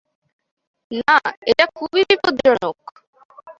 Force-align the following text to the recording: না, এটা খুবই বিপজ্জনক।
না, 0.99 1.15
এটা 1.45 1.65
খুবই 1.77 2.01
বিপজ্জনক। 2.09 2.75